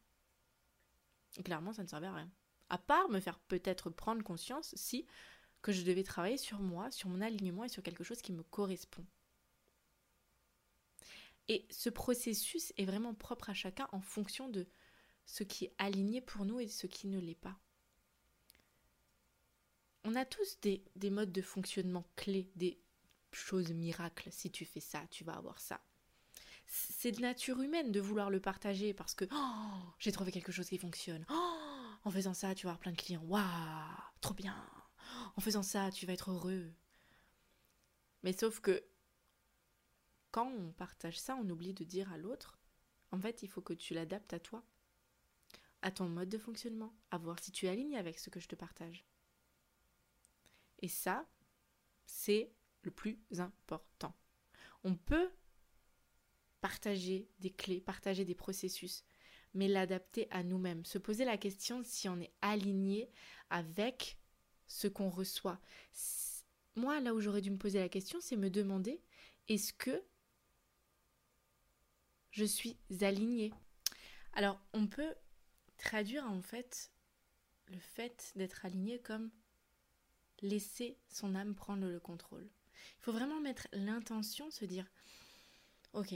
clairement, 1.43 1.73
ça 1.73 1.83
ne 1.83 1.87
servait 1.87 2.07
à 2.07 2.13
rien. 2.13 2.31
À 2.69 2.77
part 2.77 3.09
me 3.09 3.19
faire 3.19 3.39
peut-être 3.39 3.89
prendre 3.89 4.23
conscience 4.23 4.73
si 4.75 5.05
que 5.61 5.71
je 5.71 5.83
devais 5.83 6.03
travailler 6.03 6.37
sur 6.37 6.59
moi, 6.59 6.89
sur 6.91 7.09
mon 7.09 7.21
alignement 7.21 7.63
et 7.63 7.69
sur 7.69 7.83
quelque 7.83 8.03
chose 8.03 8.21
qui 8.21 8.31
me 8.31 8.43
correspond. 8.43 9.05
Et 11.47 11.67
ce 11.69 11.89
processus 11.89 12.73
est 12.77 12.85
vraiment 12.85 13.13
propre 13.13 13.49
à 13.49 13.53
chacun 13.53 13.87
en 13.91 14.01
fonction 14.01 14.49
de 14.49 14.67
ce 15.31 15.43
qui 15.43 15.65
est 15.65 15.73
aligné 15.77 16.19
pour 16.19 16.43
nous 16.43 16.59
et 16.59 16.67
ce 16.67 16.87
qui 16.87 17.07
ne 17.07 17.17
l'est 17.17 17.35
pas. 17.35 17.57
On 20.03 20.15
a 20.15 20.25
tous 20.25 20.59
des, 20.61 20.83
des 20.97 21.09
modes 21.09 21.31
de 21.31 21.41
fonctionnement 21.41 22.03
clés, 22.17 22.51
des 22.55 22.77
choses 23.31 23.71
miracles. 23.71 24.29
Si 24.31 24.51
tu 24.51 24.65
fais 24.65 24.81
ça, 24.81 25.07
tu 25.09 25.23
vas 25.23 25.33
avoir 25.33 25.61
ça 25.61 25.79
c'est 26.73 27.11
de 27.11 27.19
nature 27.19 27.59
humaine 27.59 27.91
de 27.91 27.99
vouloir 27.99 28.29
le 28.29 28.39
partager 28.39 28.93
parce 28.93 29.13
que 29.13 29.25
oh, 29.29 29.93
j'ai 29.99 30.13
trouvé 30.13 30.31
quelque 30.31 30.53
chose 30.53 30.69
qui 30.69 30.77
fonctionne. 30.77 31.25
Oh, 31.29 31.57
en 32.05 32.11
faisant 32.11 32.33
ça, 32.33 32.55
tu 32.55 32.65
vas 32.65 32.71
avoir 32.71 32.79
plein 32.79 32.93
de 32.93 32.97
clients. 32.97 33.23
Waouh, 33.25 33.43
trop 34.21 34.33
bien. 34.33 34.55
En 35.35 35.41
faisant 35.41 35.63
ça, 35.63 35.91
tu 35.91 36.05
vas 36.05 36.13
être 36.13 36.31
heureux. 36.31 36.71
Mais 38.23 38.31
sauf 38.31 38.61
que 38.61 38.81
quand 40.31 40.47
on 40.47 40.71
partage 40.71 41.19
ça, 41.19 41.35
on 41.35 41.49
oublie 41.49 41.73
de 41.73 41.83
dire 41.83 42.09
à 42.13 42.17
l'autre, 42.17 42.57
en 43.11 43.19
fait, 43.19 43.43
il 43.43 43.49
faut 43.49 43.61
que 43.61 43.73
tu 43.73 43.93
l'adaptes 43.93 44.31
à 44.31 44.39
toi, 44.39 44.63
à 45.81 45.91
ton 45.91 46.07
mode 46.07 46.29
de 46.29 46.37
fonctionnement, 46.37 46.93
à 47.09 47.17
voir 47.17 47.39
si 47.39 47.51
tu 47.51 47.65
es 47.65 47.69
aligné 47.69 47.97
avec 47.97 48.19
ce 48.19 48.29
que 48.29 48.39
je 48.39 48.47
te 48.47 48.55
partage. 48.55 49.05
Et 50.79 50.87
ça, 50.87 51.27
c'est 52.05 52.51
le 52.83 52.91
plus 52.91 53.19
important. 53.37 54.15
On 54.83 54.95
peut 54.95 55.29
partager 56.59 57.29
des 57.39 57.51
clés, 57.51 57.81
partager 57.81 58.25
des 58.25 58.35
processus. 58.35 59.03
mais 59.53 59.67
l'adapter 59.67 60.27
à 60.31 60.43
nous-mêmes. 60.43 60.85
Se 60.85 60.97
poser 60.97 61.25
la 61.25 61.37
question 61.37 61.83
si 61.83 62.07
on 62.07 62.21
est 62.21 62.31
aligné 62.41 63.11
avec 63.49 64.17
ce 64.65 64.87
qu'on 64.87 65.09
reçoit. 65.09 65.59
Moi, 66.77 67.01
là 67.01 67.13
où 67.13 67.19
j'aurais 67.19 67.41
dû 67.41 67.51
me 67.51 67.57
poser 67.57 67.79
la 67.79 67.89
question, 67.89 68.19
c'est 68.21 68.37
me 68.37 68.49
demander 68.49 69.01
est-ce 69.49 69.73
que 69.73 70.01
je 72.31 72.45
suis 72.45 72.77
aligné 73.01 73.53
Alors, 74.31 74.57
on 74.71 74.87
peut 74.87 75.13
traduire 75.81 76.25
en 76.25 76.41
fait 76.41 76.91
le 77.67 77.79
fait 77.79 78.31
d'être 78.35 78.65
aligné 78.65 78.99
comme 78.99 79.31
laisser 80.41 80.97
son 81.09 81.35
âme 81.35 81.55
prendre 81.55 81.87
le 81.87 81.99
contrôle. 81.99 82.47
Il 82.99 83.03
faut 83.03 83.11
vraiment 83.11 83.39
mettre 83.41 83.67
l'intention, 83.73 84.49
se 84.51 84.65
dire 84.65 84.89
ok, 85.93 86.13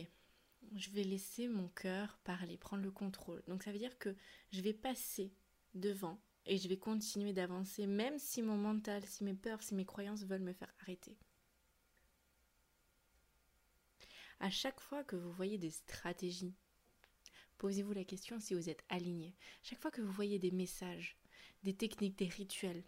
je 0.75 0.89
vais 0.91 1.03
laisser 1.03 1.48
mon 1.48 1.67
cœur 1.69 2.17
parler, 2.24 2.57
prendre 2.57 2.84
le 2.84 2.91
contrôle. 2.91 3.43
Donc 3.48 3.63
ça 3.63 3.72
veut 3.72 3.77
dire 3.77 3.98
que 3.98 4.15
je 4.51 4.62
vais 4.62 4.74
passer 4.74 5.34
devant 5.74 6.19
et 6.45 6.57
je 6.57 6.67
vais 6.67 6.77
continuer 6.77 7.34
d'avancer, 7.34 7.88
même 7.88 8.19
si 8.19 8.41
mon 8.41 8.57
mental, 8.57 9.03
si 9.05 9.24
mes 9.24 9.34
peurs, 9.34 9.63
si 9.63 9.74
mes 9.74 9.86
croyances 9.86 10.24
veulent 10.24 10.41
me 10.41 10.53
faire 10.53 10.74
arrêter. 10.81 11.17
À 14.39 14.50
chaque 14.50 14.79
fois 14.79 15.03
que 15.03 15.15
vous 15.15 15.31
voyez 15.31 15.57
des 15.57 15.72
stratégies, 15.72 16.53
posez-vous 17.58 17.94
la 17.94 18.04
question 18.04 18.40
si 18.40 18.54
vous 18.54 18.70
êtes 18.70 18.84
aligné. 18.90 19.36
Chaque 19.64 19.82
fois 19.82 19.92
que 19.92 20.02
vous 20.02 20.12
voyez 20.12 20.40
des 20.40 20.52
messages, 20.52 21.18
des 21.64 21.74
techniques, 21.74 22.18
des 22.18 22.28
rituels, 22.28 22.84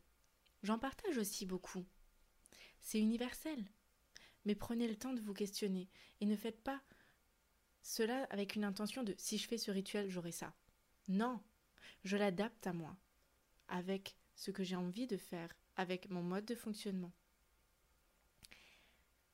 j'en 0.63 0.79
partage 0.79 1.17
aussi 1.17 1.45
beaucoup. 1.45 1.85
C'est 2.81 2.99
universel. 2.99 3.65
Mais 4.45 4.55
prenez 4.55 4.87
le 4.87 4.95
temps 4.95 5.13
de 5.13 5.21
vous 5.21 5.33
questionner 5.33 5.89
et 6.21 6.25
ne 6.25 6.35
faites 6.35 6.61
pas 6.61 6.81
cela 7.81 8.23
avec 8.25 8.55
une 8.55 8.63
intention 8.63 9.03
de 9.03 9.13
si 9.17 9.37
je 9.37 9.47
fais 9.47 9.57
ce 9.57 9.71
rituel, 9.71 10.09
j'aurai 10.09 10.31
ça. 10.31 10.53
Non, 11.07 11.41
je 12.03 12.17
l'adapte 12.17 12.67
à 12.67 12.73
moi, 12.73 12.97
avec 13.67 14.17
ce 14.35 14.51
que 14.51 14.63
j'ai 14.63 14.75
envie 14.75 15.07
de 15.07 15.17
faire, 15.17 15.53
avec 15.75 16.09
mon 16.09 16.21
mode 16.21 16.45
de 16.45 16.55
fonctionnement. 16.55 17.13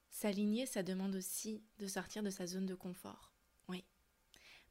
S'aligner, 0.10 0.66
ça 0.66 0.84
demande 0.84 1.16
aussi 1.16 1.64
de 1.80 1.88
sortir 1.88 2.22
de 2.22 2.30
sa 2.30 2.46
zone 2.46 2.68
de 2.68 2.76
confort. 2.76 3.34
Oui. 3.68 3.84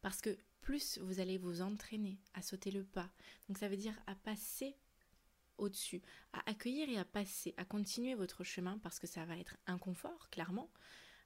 Parce 0.00 0.20
que 0.20 0.38
plus 0.62 0.98
vous 0.98 1.20
allez 1.20 1.36
vous 1.36 1.60
entraîner 1.60 2.18
à 2.34 2.42
sauter 2.42 2.70
le 2.70 2.84
pas, 2.84 3.10
donc 3.48 3.58
ça 3.58 3.68
veut 3.68 3.76
dire 3.76 3.98
à 4.06 4.14
passer 4.14 4.76
au-dessus, 5.58 6.02
à 6.32 6.48
accueillir 6.50 6.88
et 6.88 6.98
à 6.98 7.04
passer, 7.04 7.54
à 7.56 7.64
continuer 7.64 8.14
votre 8.14 8.44
chemin 8.44 8.78
parce 8.78 8.98
que 8.98 9.06
ça 9.06 9.24
va 9.24 9.36
être 9.36 9.56
inconfort, 9.66 10.30
clairement, 10.30 10.70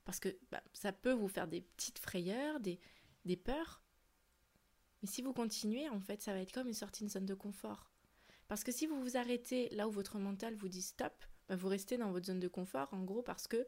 parce 0.05 0.21
que 0.21 0.37
bah, 0.51 0.63
ça 0.73 0.93
peut 0.93 1.13
vous 1.13 1.29
faire 1.29 1.49
des 1.49 1.63
petites 1.63 1.99
frayeurs, 1.99 2.61
des, 2.61 2.81
peurs. 3.37 3.83
Mais 5.03 5.09
si 5.09 5.23
vous 5.23 5.33
continuez, 5.33 5.89
en 5.89 6.01
fait, 6.01 6.23
ça 6.23 6.33
va 6.33 6.41
être 6.41 6.53
comme 6.53 6.69
une 6.69 6.75
sortie 6.75 7.05
de 7.05 7.11
zone 7.11 7.27
de 7.27 7.35
confort. 7.35 7.91
Parce 8.49 8.63
que 8.63 8.73
si 8.73 8.87
vous 8.87 9.01
vous 9.01 9.17
arrêtez 9.17 9.69
là 9.71 9.89
où 9.89 9.91
votre 9.91 10.19
mental 10.19 10.55
vous 10.55 10.69
dit 10.69 10.83
stop, 10.83 11.13
bah, 11.49 11.57
vous 11.57 11.69
restez 11.69 11.99
dans 11.99 12.11
votre 12.13 12.27
zone 12.27 12.41
de 12.41 12.49
confort, 12.49 12.93
en 12.93 13.03
gros, 13.03 13.23
parce 13.23 13.49
que, 13.49 13.67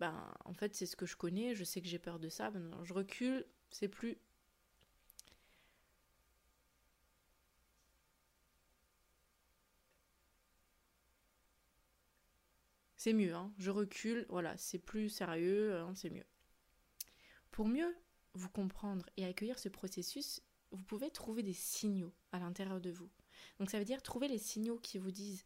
ben, 0.00 0.32
en 0.44 0.54
fait, 0.54 0.74
c'est 0.74 0.86
ce 0.86 0.96
que 0.96 1.06
je 1.06 1.16
connais, 1.16 1.54
je 1.54 1.64
sais 1.64 1.80
que 1.80 1.88
j'ai 1.88 1.98
peur 1.98 2.18
de 2.18 2.28
ça, 2.28 2.52
je 2.82 2.94
recule, 2.94 3.44
c'est 3.70 3.88
plus 3.88 4.18
c'est 13.04 13.12
mieux. 13.12 13.34
Hein. 13.34 13.52
Je 13.58 13.70
recule, 13.70 14.24
voilà, 14.30 14.56
c'est 14.56 14.78
plus 14.78 15.10
sérieux, 15.10 15.76
hein, 15.76 15.92
c'est 15.94 16.08
mieux. 16.08 16.24
Pour 17.50 17.68
mieux 17.68 17.94
vous 18.32 18.48
comprendre 18.48 19.04
et 19.18 19.26
accueillir 19.26 19.58
ce 19.58 19.68
processus, 19.68 20.40
vous 20.70 20.82
pouvez 20.82 21.10
trouver 21.10 21.42
des 21.42 21.52
signaux 21.52 22.14
à 22.32 22.38
l'intérieur 22.38 22.80
de 22.80 22.90
vous. 22.90 23.10
Donc 23.58 23.70
ça 23.70 23.78
veut 23.78 23.84
dire 23.84 24.02
trouver 24.02 24.26
les 24.26 24.38
signaux 24.38 24.78
qui 24.78 24.96
vous 24.96 25.10
disent 25.10 25.44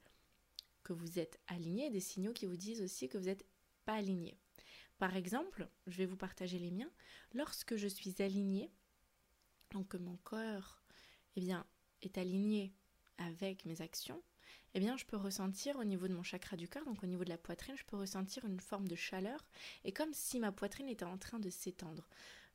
que 0.85 0.93
vous 0.93 1.19
êtes 1.19 1.41
aligné, 1.49 1.91
des 1.91 1.99
signaux 1.99 2.33
qui 2.33 2.47
vous 2.47 2.57
disent 2.57 2.81
aussi 2.81 3.09
que 3.09 3.19
vous 3.19 3.25
n'êtes 3.25 3.45
pas 3.85 3.95
aligné. 3.95 4.39
Par 4.99 5.17
exemple, 5.17 5.69
je 5.89 5.99
vais 5.99 6.07
vous 6.07 6.17
partager 6.17 6.61
les 6.61 6.71
miens. 6.71 6.93
Lorsque 7.35 7.75
je 7.75 7.89
suis 7.89 8.23
aligné, 8.23 8.71
donc 9.73 9.89
que 9.89 9.97
mon 9.97 10.17
corps 10.19 10.81
eh 11.35 11.41
bien, 11.41 11.67
est 12.03 12.19
aligné 12.19 12.73
avec 13.17 13.65
mes 13.65 13.81
actions, 13.81 14.23
eh 14.83 14.99
je 14.99 15.07
peux 15.07 15.17
ressentir 15.17 15.77
au 15.77 15.85
niveau 15.85 16.09
de 16.09 16.15
mon 16.15 16.23
chakra 16.23 16.57
du 16.57 16.69
cœur, 16.69 16.85
donc 16.85 17.03
au 17.03 17.07
niveau 17.07 17.25
de 17.25 17.29
la 17.29 17.39
poitrine, 17.39 17.77
je 17.77 17.85
peux 17.85 17.97
ressentir 17.97 18.45
une 18.45 18.61
forme 18.61 18.89
de 18.89 18.95
chaleur, 18.95 19.45
et 19.85 19.93
comme 19.93 20.13
si 20.13 20.39
ma 20.39 20.53
poitrine 20.53 20.89
était 20.89 21.05
en 21.05 21.19
train 21.19 21.39
de 21.39 21.51
s'étendre. 21.51 22.09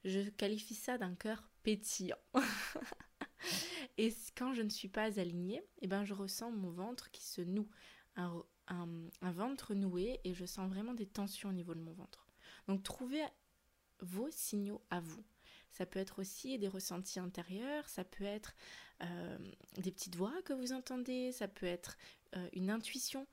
Je 0.05 0.29
qualifie 0.29 0.75
ça 0.75 0.97
d'un 0.97 1.15
cœur 1.15 1.43
pétillant. 1.63 2.17
et 3.97 4.13
quand 4.35 4.53
je 4.53 4.61
ne 4.61 4.69
suis 4.69 4.89
pas 4.89 5.19
alignée, 5.19 5.63
eh 5.81 5.87
ben, 5.87 6.03
je 6.03 6.13
ressens 6.13 6.51
mon 6.51 6.71
ventre 6.71 7.09
qui 7.11 7.23
se 7.23 7.41
noue, 7.41 7.69
un 8.15 9.31
ventre 9.31 9.73
noué, 9.73 10.19
et 10.23 10.33
je 10.33 10.45
sens 10.45 10.69
vraiment 10.69 10.93
des 10.93 11.07
tensions 11.07 11.49
au 11.49 11.53
niveau 11.53 11.73
de 11.73 11.81
mon 11.81 11.93
ventre. 11.93 12.27
Donc, 12.67 12.83
trouvez 12.83 13.23
vos 13.99 14.29
signaux 14.31 14.81
à 14.89 14.99
vous. 14.99 15.23
Ça 15.73 15.87
peut 15.87 15.99
être 15.99 16.19
aussi 16.19 16.59
des 16.59 16.67
ressentis 16.67 17.19
intérieurs, 17.19 17.89
ça 17.89 18.03
peut 18.03 18.23
être 18.23 18.55
euh, 19.01 19.37
des 19.77 19.91
petites 19.91 20.15
voix 20.15 20.39
que 20.43 20.53
vous 20.53 20.71
entendez, 20.71 21.31
ça 21.31 21.47
peut 21.47 21.65
être 21.65 21.97
euh, 22.35 22.47
une 22.53 22.69
intuition. 22.69 23.27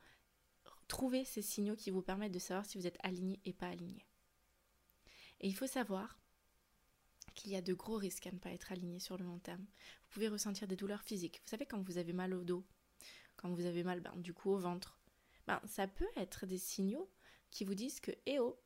Trouvez 0.89 1.25
ces 1.27 1.43
signaux 1.43 1.77
qui 1.77 1.91
vous 1.91 2.01
permettent 2.01 2.33
de 2.33 2.39
savoir 2.39 2.65
si 2.65 2.79
vous 2.79 2.87
êtes 2.87 2.99
aligné 3.03 3.39
et 3.45 3.53
pas 3.53 3.69
aligné. 3.69 4.07
Et 5.41 5.49
il 5.49 5.55
faut 5.55 5.67
savoir 5.67 6.19
qu'il 7.35 7.53
y 7.53 7.57
a 7.57 7.63
de 7.63 7.75
gros 7.75 7.97
risques 7.97 8.27
à 8.27 8.33
ne 8.33 8.39
pas 8.39 8.51
être 8.51 8.73
aligné 8.73 9.01
sur 9.01 9.19
le 9.19 9.27
long 9.27 9.39
terme. 9.39 9.63
Vous 9.63 10.15
pouvez 10.15 10.29
ressentir 10.29 10.67
des 10.67 10.77
douleurs 10.77 11.03
physiques. 11.03 11.43
Vous 11.45 11.51
savez 11.51 11.67
quand 11.67 11.83
vous 11.83 11.99
avez 11.99 12.15
mal 12.15 12.33
au 12.33 12.43
dos, 12.43 12.65
quand 13.37 13.51
vous 13.51 13.67
avez 13.67 13.85
mal 13.85 14.01
ben, 14.01 14.17
du 14.17 14.33
coup 14.33 14.51
au 14.51 14.59
ventre, 14.59 14.99
ben, 15.47 15.61
ça 15.67 15.87
peut 15.87 16.09
être 16.17 16.47
des 16.47 16.59
signaux 16.59 17.11
qui 17.51 17.65
vous 17.65 17.75
disent 17.75 18.01
que 18.01 18.13
eh 18.25 18.39
oh, 18.39 18.59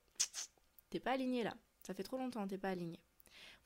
t'es 0.91 1.01
pas 1.01 1.13
aligné 1.13 1.43
là. 1.43 1.57
Ça 1.83 1.93
fait 1.93 2.05
trop 2.05 2.19
longtemps, 2.19 2.47
t'es 2.47 2.57
pas 2.57 2.71
aligné. 2.71 3.04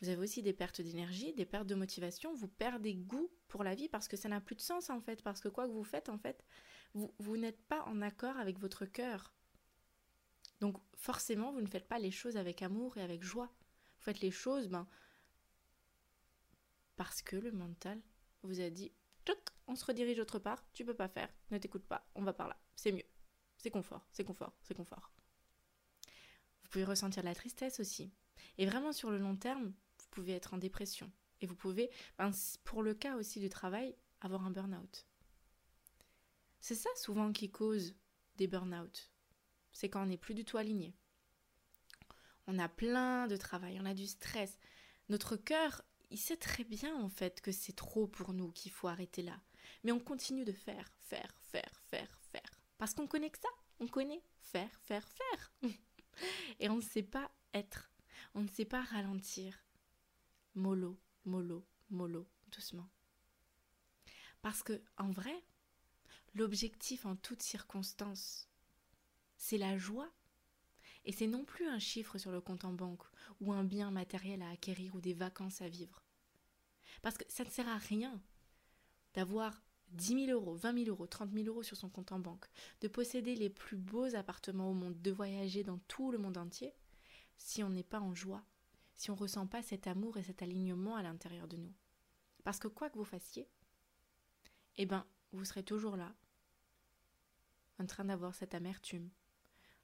Vous 0.01 0.09
avez 0.09 0.23
aussi 0.23 0.43
des 0.43 0.53
pertes 0.53 0.81
d'énergie, 0.81 1.33
des 1.35 1.45
pertes 1.45 1.67
de 1.67 1.75
motivation, 1.75 2.33
vous 2.33 2.49
perdez 2.49 2.95
goût 2.95 3.31
pour 3.49 3.65
la 3.65 3.75
vie 3.75 3.89
parce 3.89 4.07
que 4.07 4.17
ça 4.17 4.29
n'a 4.29 4.41
plus 4.41 4.55
de 4.55 4.61
sens 4.61 4.91
en 4.91 5.01
fait, 5.01 5.23
parce 5.23 5.41
que 5.41 5.49
quoi 5.49 5.67
que 5.67 5.73
vous 5.73 5.85
faites 5.85 6.09
en 6.09 6.19
fait, 6.19 6.45
vous, 6.95 7.37
n'êtes 7.37 7.61
pas 7.67 7.83
en 7.85 8.01
accord 8.01 8.37
avec 8.37 8.59
votre 8.59 8.87
cœur. 8.87 9.35
Donc 10.61 10.77
forcément, 10.97 11.53
vous 11.53 11.61
ne 11.61 11.67
faites 11.67 11.89
pas 11.89 11.99
les 11.99 12.11
choses 12.11 12.37
avec 12.37 12.63
amour 12.63 12.97
et 12.97 13.03
avec 13.03 13.23
joie. 13.23 13.53
Vous 13.99 14.05
faites 14.05 14.21
les 14.21 14.31
choses 14.31 14.69
ben, 14.69 14.87
parce 16.97 17.23
que 17.23 17.37
le 17.37 17.53
mental 17.53 18.01
vous 18.43 18.61
a 18.61 18.71
dit 18.71 18.93
on 19.67 19.77
se 19.77 19.85
redirige 19.85 20.19
autre 20.19 20.39
part, 20.39 20.65
tu 20.73 20.85
peux 20.85 20.95
pas 20.95 21.09
faire, 21.09 21.29
ne 21.51 21.59
t'écoute 21.59 21.87
pas, 21.87 22.09
on 22.15 22.23
va 22.23 22.33
par 22.33 22.49
là, 22.49 22.59
c'est 22.75 22.93
mieux. 22.93 23.05
C'est 23.59 23.71
confort, 23.71 24.07
c'est 24.13 24.25
confort, 24.25 24.55
c'est 24.63 24.75
confort. 24.75 25.13
Vous 26.63 26.69
pouvez 26.71 26.85
ressentir 26.85 27.23
la 27.23 27.35
tristesse 27.35 27.81
aussi. 27.81 28.13
Et 28.57 28.67
vraiment 28.67 28.93
sur 28.93 29.11
le 29.11 29.19
long 29.19 29.37
terme, 29.37 29.75
vous 30.09 30.23
pouvez 30.23 30.33
être 30.33 30.55
en 30.55 30.59
dépression. 30.59 31.11
Et 31.41 31.47
vous 31.47 31.55
pouvez, 31.55 31.91
ben, 32.17 32.31
pour 32.65 32.83
le 32.83 32.95
cas 32.95 33.17
aussi 33.17 33.41
du 33.41 33.49
travail, 33.49 33.95
avoir 34.21 34.45
un 34.45 34.51
burn-out. 34.51 35.07
C'est 36.61 36.75
ça 36.75 36.91
souvent 36.97 37.33
qui 37.33 37.51
cause 37.51 37.95
des 38.37 38.47
burn-out. 38.47 39.11
C'est 39.73 39.89
quand 39.89 40.03
on 40.03 40.07
n'est 40.07 40.17
plus 40.17 40.35
du 40.35 40.45
tout 40.45 40.57
aligné. 40.57 40.97
On 42.47 42.59
a 42.59 42.69
plein 42.69 43.27
de 43.27 43.37
travail, 43.37 43.79
on 43.81 43.85
a 43.85 43.95
du 43.95 44.07
stress. 44.07 44.59
Notre 45.09 45.37
cœur, 45.37 45.83
il 46.11 46.19
sait 46.19 46.37
très 46.37 46.65
bien 46.65 46.97
en 46.97 47.09
fait 47.09 47.41
que 47.41 47.53
c'est 47.53 47.75
trop 47.75 48.07
pour 48.07 48.33
nous, 48.33 48.51
qu'il 48.53 48.73
faut 48.73 48.89
arrêter 48.89 49.23
là. 49.23 49.39
Mais 49.85 49.93
on 49.93 50.01
continue 50.01 50.45
de 50.45 50.53
faire, 50.53 50.91
faire, 50.99 51.39
faire, 51.43 51.81
faire, 51.91 52.19
faire. 52.33 52.61
Parce 52.79 52.95
qu'on 52.95 53.07
connaît 53.07 53.31
que 53.31 53.39
ça. 53.39 53.49
On 53.81 53.87
connaît 53.87 54.23
faire, 54.41 54.81
faire, 54.81 55.07
faire. 55.07 55.53
Et 56.59 56.69
on 56.69 56.77
ne 56.77 56.83
sait 56.83 57.03
pas 57.03 57.31
être. 57.55 57.93
On 58.35 58.41
ne 58.41 58.49
sait 58.49 58.65
pas 58.65 58.83
ralentir 58.83 59.68
mollo, 60.59 60.99
mollo, 61.25 61.65
mollo, 61.91 62.27
doucement. 62.51 62.91
Parce 64.43 64.63
que, 64.63 64.83
en 64.99 65.11
vrai, 65.11 65.45
l'objectif 66.35 67.07
en 67.07 67.17
toutes 67.17 67.43
circonstances, 67.43 68.49
c'est 69.37 69.59
la 69.59 69.79
joie. 69.79 70.11
Et 71.05 71.13
c'est 71.13 71.27
non 71.27 71.45
plus 71.45 71.67
un 71.67 71.79
chiffre 71.79 72.19
sur 72.19 72.33
le 72.33 72.41
compte 72.41 72.65
en 72.65 72.73
banque, 72.73 73.05
ou 73.41 73.53
un 73.53 73.65
bien 73.65 73.91
matériel 73.91 74.43
à 74.43 74.51
acquérir, 74.51 74.95
ou 74.95 75.01
des 75.01 75.15
vacances 75.15 75.63
à 75.63 75.69
vivre. 75.69 76.03
Parce 77.03 77.17
que 77.17 77.25
ça 77.29 77.45
ne 77.45 77.51
sert 77.51 77.69
à 77.69 77.79
rien 77.79 78.21
d'avoir 79.15 79.63
10 79.93 80.27
000 80.27 80.39
euros, 80.39 80.55
20 80.55 80.85
000 80.85 80.91
euros, 80.91 81.07
30 81.07 81.33
000 81.33 81.47
euros 81.47 81.63
sur 81.63 81.77
son 81.77 81.89
compte 81.89 82.13
en 82.13 82.19
banque, 82.19 82.47
de 82.81 82.89
posséder 82.89 83.37
les 83.37 83.49
plus 83.49 83.79
beaux 83.79 84.15
appartements 84.17 84.71
au 84.71 84.75
monde, 84.75 85.01
de 85.01 85.11
voyager 85.11 85.63
dans 85.63 85.79
tout 85.89 86.11
le 86.11 86.19
monde 86.19 86.37
entier, 86.37 86.75
si 87.39 87.63
on 87.63 87.71
n'est 87.71 87.85
pas 87.85 88.01
en 88.01 88.15
joie, 88.15 88.45
si 88.99 89.11
on 89.11 89.15
ne 89.15 89.21
ressent 89.21 89.47
pas 89.47 89.63
cet 89.63 89.87
amour 89.87 90.19
et 90.19 90.23
cet 90.23 90.43
alignement 90.43 90.97
à 90.97 91.03
l'intérieur 91.03 91.49
de 91.49 91.57
nous. 91.57 91.73
Parce 92.45 92.59
que 92.59 92.69
quoi 92.69 92.91
que 92.91 92.99
vous 92.99 93.05
fassiez, 93.05 93.49
eh 94.77 94.85
ben, 94.85 95.07
vous 95.33 95.45
serez 95.45 95.63
toujours 95.63 95.97
là, 95.97 96.15
en 97.79 97.87
train 97.87 98.05
d'avoir 98.05 98.35
cette 98.35 98.55
amertume, 98.55 99.09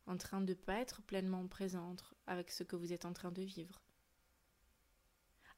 en 0.07 0.17
train 0.17 0.41
de 0.41 0.53
ne 0.53 0.59
pas 0.59 0.81
être 0.81 1.01
pleinement 1.01 1.47
présente 1.47 2.13
avec 2.27 2.51
ce 2.51 2.65
que 2.65 2.77
vous 2.77 2.93
êtes 2.93 3.05
en 3.05 3.13
train 3.13 3.31
de 3.31 3.43
vivre. 3.43 3.81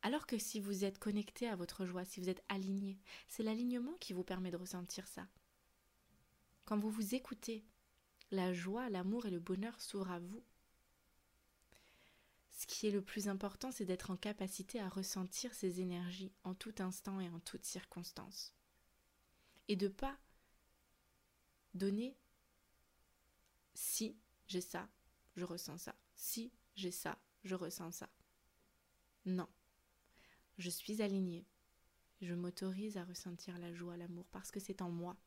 Alors 0.03 0.27
que 0.27 0.39
si 0.39 0.61
vous 0.61 0.85
êtes 0.85 0.99
connecté 0.99 1.49
à 1.49 1.57
votre 1.57 1.87
joie, 1.87 2.05
si 2.05 2.21
vous 2.21 2.29
êtes 2.29 2.45
aligné, 2.49 3.01
c'est 3.27 3.43
l'alignement 3.43 3.95
qui 3.99 4.13
vous 4.13 4.23
permet 4.23 4.51
de 4.51 4.57
ressentir 4.57 5.09
ça. 5.09 5.27
Quand 6.67 6.79
vous 6.79 6.91
vous 6.91 7.15
écoutez, 7.15 7.65
la 8.31 8.53
joie, 8.53 8.91
l'amour 8.91 9.25
et 9.25 9.31
le 9.31 9.41
bonheur 9.41 9.81
s'ouvrent 9.81 10.11
à 10.11 10.19
vous. 10.19 10.45
Ce 12.57 12.67
qui 12.67 12.87
est 12.87 12.91
le 12.91 13.03
plus 13.03 13.29
important, 13.29 13.71
c'est 13.71 13.85
d'être 13.85 14.11
en 14.11 14.17
capacité 14.17 14.81
à 14.81 14.89
ressentir 14.89 15.53
ces 15.53 15.83
énergies 15.83 16.33
en 16.43 16.55
tout 16.55 16.75
instant 16.79 17.21
et 17.21 17.29
en 17.29 17.39
toute 17.39 17.67
circonstance. 17.67 18.55
Et 19.69 19.77
de 19.77 19.89
pas 19.89 20.19
donner 21.75 22.17
si 23.75 24.17
j'ai 24.49 24.63
ça, 24.63 24.89
je 25.37 25.45
ressens 25.45 25.77
ça. 25.77 25.95
Si 26.15 26.51
j'ai 26.77 26.91
ça, 26.91 27.19
je 27.45 27.55
ressens 27.55 27.93
ça. 27.93 28.09
Non. 29.27 29.49
Je 30.57 30.71
suis 30.71 31.03
alignée. 31.03 31.45
Je 32.23 32.33
m'autorise 32.33 32.97
à 32.97 33.05
ressentir 33.05 33.59
la 33.59 33.75
joie, 33.75 33.99
l'amour, 33.99 34.25
parce 34.33 34.51
que 34.51 34.61
c'est 34.61 34.81
en 34.81 34.89
moi. 34.89 35.19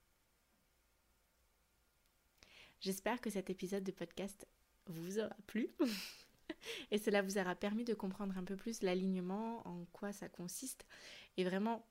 J'espère 2.80 3.22
que 3.22 3.30
cet 3.30 3.52
épisode 3.52 3.84
de 3.84 3.92
podcast 3.92 4.48
vous 4.88 5.20
aura 5.20 5.38
plu. 5.46 5.70
et 6.92 6.98
cela 6.98 7.22
vous 7.22 7.38
aura 7.38 7.56
permis 7.56 7.84
de 7.84 7.94
comprendre 7.94 8.38
un 8.38 8.44
peu 8.44 8.56
plus 8.56 8.82
l'alignement, 8.82 9.68
en 9.68 9.86
quoi 9.94 10.12
ça 10.12 10.30
consiste, 10.30 10.86
et 11.38 11.44
vraiment 11.44 11.86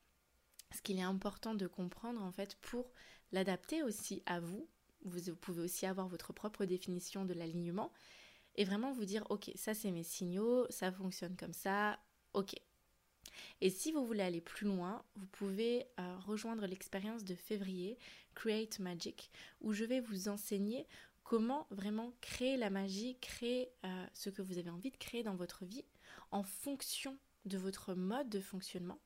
ce 0.74 0.82
qu'il 0.82 0.98
est 0.98 1.02
important 1.02 1.54
de 1.54 1.66
comprendre 1.66 2.22
en 2.22 2.32
fait 2.32 2.56
pour 2.56 2.90
l'adapter 3.32 3.82
aussi 3.82 4.22
à 4.26 4.40
vous. 4.40 4.68
Vous 5.04 5.34
pouvez 5.36 5.62
aussi 5.62 5.86
avoir 5.86 6.08
votre 6.08 6.32
propre 6.32 6.64
définition 6.64 7.24
de 7.24 7.32
l'alignement 7.32 7.92
et 8.56 8.64
vraiment 8.64 8.92
vous 8.92 9.04
dire 9.04 9.24
ok 9.30 9.50
ça 9.54 9.72
c'est 9.72 9.92
mes 9.92 10.02
signaux, 10.02 10.66
ça 10.70 10.90
fonctionne 10.90 11.36
comme 11.36 11.52
ça, 11.52 11.98
ok. 12.34 12.54
Et 13.60 13.70
si 13.70 13.92
vous 13.92 14.04
voulez 14.04 14.22
aller 14.22 14.40
plus 14.40 14.66
loin, 14.66 15.04
vous 15.14 15.26
pouvez 15.26 15.86
euh, 16.00 16.16
rejoindre 16.18 16.66
l'expérience 16.66 17.24
de 17.24 17.34
février 17.34 17.98
Create 18.34 18.78
Magic 18.80 19.30
où 19.60 19.72
je 19.72 19.84
vais 19.84 20.00
vous 20.00 20.28
enseigner 20.28 20.86
comment 21.28 21.66
vraiment 21.70 22.14
créer 22.22 22.56
la 22.56 22.70
magie, 22.70 23.18
créer 23.20 23.70
euh, 23.84 24.06
ce 24.14 24.30
que 24.30 24.40
vous 24.40 24.56
avez 24.56 24.70
envie 24.70 24.90
de 24.90 24.96
créer 24.96 25.22
dans 25.22 25.36
votre 25.36 25.66
vie 25.66 25.84
en 26.30 26.42
fonction 26.42 27.18
de 27.44 27.58
votre 27.58 27.92
mode 27.92 28.30
de 28.30 28.40
fonctionnement. 28.40 28.98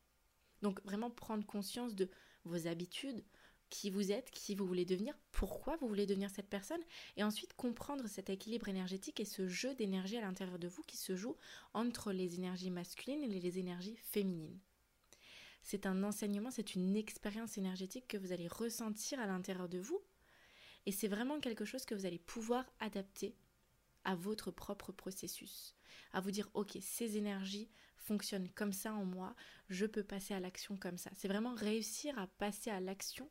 Donc 0.62 0.80
vraiment 0.84 1.10
prendre 1.10 1.44
conscience 1.44 1.96
de 1.96 2.08
vos 2.44 2.68
habitudes, 2.68 3.24
qui 3.70 3.90
vous 3.90 4.12
êtes, 4.12 4.30
qui 4.30 4.54
vous 4.54 4.66
voulez 4.66 4.84
devenir, 4.84 5.18
pourquoi 5.32 5.76
vous 5.78 5.88
voulez 5.88 6.06
devenir 6.06 6.30
cette 6.30 6.48
personne, 6.48 6.82
et 7.16 7.24
ensuite 7.24 7.54
comprendre 7.54 8.06
cet 8.06 8.30
équilibre 8.30 8.68
énergétique 8.68 9.18
et 9.18 9.24
ce 9.24 9.48
jeu 9.48 9.74
d'énergie 9.74 10.16
à 10.16 10.20
l'intérieur 10.20 10.60
de 10.60 10.68
vous 10.68 10.82
qui 10.82 10.98
se 10.98 11.16
joue 11.16 11.36
entre 11.74 12.12
les 12.12 12.36
énergies 12.36 12.70
masculines 12.70 13.24
et 13.24 13.40
les 13.40 13.58
énergies 13.58 13.96
féminines. 13.96 14.60
C'est 15.64 15.86
un 15.86 16.04
enseignement, 16.04 16.52
c'est 16.52 16.76
une 16.76 16.96
expérience 16.96 17.58
énergétique 17.58 18.06
que 18.06 18.16
vous 18.16 18.30
allez 18.30 18.46
ressentir 18.46 19.18
à 19.18 19.26
l'intérieur 19.26 19.68
de 19.68 19.80
vous 19.80 20.00
et 20.86 20.92
c'est 20.92 21.08
vraiment 21.08 21.40
quelque 21.40 21.64
chose 21.64 21.84
que 21.84 21.94
vous 21.94 22.06
allez 22.06 22.18
pouvoir 22.18 22.64
adapter 22.80 23.36
à 24.04 24.14
votre 24.14 24.50
propre 24.50 24.92
processus. 24.92 25.76
À 26.12 26.20
vous 26.20 26.30
dire, 26.30 26.50
ok, 26.54 26.76
ces 26.80 27.16
énergies 27.16 27.70
fonctionnent 27.96 28.48
comme 28.50 28.72
ça 28.72 28.92
en 28.92 29.04
moi, 29.04 29.34
je 29.68 29.86
peux 29.86 30.02
passer 30.02 30.34
à 30.34 30.40
l'action 30.40 30.76
comme 30.76 30.98
ça. 30.98 31.10
C'est 31.14 31.28
vraiment 31.28 31.54
réussir 31.54 32.18
à 32.18 32.26
passer 32.26 32.70
à 32.70 32.80
l'action 32.80 33.30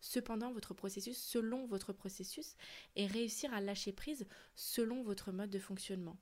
cependant 0.00 0.52
votre 0.52 0.74
processus 0.74 1.16
selon 1.16 1.66
votre 1.66 1.92
processus 1.92 2.56
et 2.94 3.06
réussir 3.06 3.52
à 3.54 3.60
lâcher 3.62 3.92
prise 3.92 4.26
selon 4.54 5.02
votre 5.02 5.32
mode 5.32 5.50
de 5.50 5.58
fonctionnement. 5.58 6.18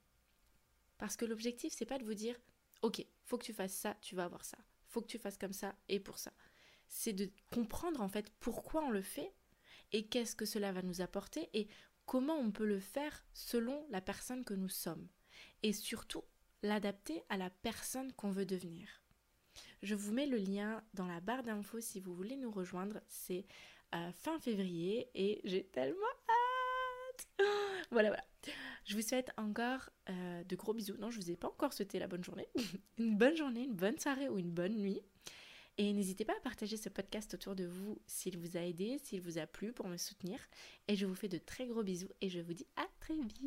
Parce 0.98 1.16
que 1.16 1.24
l'objectif 1.24 1.72
c'est 1.72 1.84
pas 1.84 1.98
de 1.98 2.04
vous 2.04 2.14
dire 2.14 2.38
OK, 2.82 3.04
faut 3.24 3.38
que 3.38 3.44
tu 3.44 3.52
fasses 3.52 3.74
ça, 3.74 3.96
tu 4.00 4.14
vas 4.14 4.24
avoir 4.24 4.44
ça. 4.44 4.58
Faut 4.86 5.00
que 5.00 5.08
tu 5.08 5.18
fasses 5.18 5.38
comme 5.38 5.52
ça 5.52 5.74
et 5.88 5.98
pour 5.98 6.18
ça. 6.18 6.32
C'est 6.86 7.12
de 7.12 7.30
comprendre 7.50 8.00
en 8.00 8.08
fait 8.08 8.30
pourquoi 8.38 8.84
on 8.84 8.90
le 8.90 9.02
fait 9.02 9.34
et 9.92 10.06
qu'est-ce 10.06 10.36
que 10.36 10.44
cela 10.44 10.72
va 10.72 10.82
nous 10.82 11.00
apporter 11.00 11.48
et 11.54 11.68
comment 12.06 12.36
on 12.36 12.50
peut 12.50 12.66
le 12.66 12.80
faire 12.80 13.24
selon 13.32 13.86
la 13.90 14.00
personne 14.00 14.44
que 14.44 14.54
nous 14.54 14.68
sommes 14.68 15.08
et 15.62 15.72
surtout 15.72 16.24
l'adapter 16.62 17.22
à 17.28 17.36
la 17.36 17.50
personne 17.50 18.12
qu'on 18.12 18.30
veut 18.30 18.46
devenir. 18.46 18.88
Je 19.82 19.94
vous 19.94 20.12
mets 20.12 20.26
le 20.26 20.38
lien 20.38 20.82
dans 20.94 21.06
la 21.06 21.20
barre 21.20 21.42
d'infos 21.42 21.80
si 21.80 22.00
vous 22.00 22.14
voulez 22.14 22.36
nous 22.36 22.50
rejoindre. 22.50 23.00
C'est 23.08 23.46
euh, 23.94 24.12
fin 24.12 24.38
février 24.38 25.10
et 25.14 25.40
j'ai 25.44 25.64
tellement 25.64 26.00
hâte. 26.28 27.28
voilà, 27.90 28.08
voilà. 28.08 28.24
Je 28.84 28.94
vous 28.94 29.02
souhaite 29.02 29.30
encore 29.36 29.90
euh, 30.08 30.44
de 30.44 30.56
gros 30.56 30.72
bisous. 30.72 30.96
Non, 30.98 31.10
je 31.10 31.18
vous 31.18 31.30
ai 31.30 31.36
pas 31.36 31.48
encore 31.48 31.72
souhaité 31.72 31.98
la 31.98 32.08
bonne 32.08 32.24
journée. 32.24 32.48
une 32.98 33.16
bonne 33.16 33.36
journée, 33.36 33.64
une 33.64 33.74
bonne 33.74 33.98
soirée 33.98 34.28
ou 34.28 34.38
une 34.38 34.50
bonne 34.50 34.76
nuit. 34.76 35.02
Et 35.78 35.92
n'hésitez 35.92 36.24
pas 36.24 36.34
à 36.36 36.40
partager 36.40 36.76
ce 36.76 36.88
podcast 36.88 37.34
autour 37.34 37.54
de 37.54 37.64
vous 37.64 37.98
s'il 38.06 38.36
vous 38.38 38.56
a 38.56 38.60
aidé, 38.60 38.98
s'il 39.02 39.22
vous 39.22 39.38
a 39.38 39.46
plu 39.46 39.72
pour 39.72 39.88
me 39.88 39.96
soutenir. 39.96 40.38
Et 40.88 40.96
je 40.96 41.06
vous 41.06 41.14
fais 41.14 41.28
de 41.28 41.38
très 41.38 41.66
gros 41.66 41.82
bisous 41.82 42.10
et 42.20 42.28
je 42.28 42.40
vous 42.40 42.52
dis 42.52 42.66
à 42.76 42.86
très 43.00 43.14
vite. 43.14 43.40